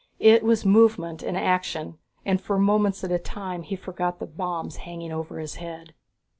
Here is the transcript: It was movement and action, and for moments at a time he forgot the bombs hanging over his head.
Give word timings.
It 0.17 0.41
was 0.41 0.65
movement 0.65 1.21
and 1.21 1.37
action, 1.37 1.99
and 2.25 2.41
for 2.41 2.57
moments 2.57 3.03
at 3.03 3.11
a 3.11 3.19
time 3.19 3.61
he 3.61 3.75
forgot 3.75 4.17
the 4.17 4.25
bombs 4.25 4.77
hanging 4.77 5.11
over 5.11 5.37
his 5.37 5.57
head. 5.57 5.93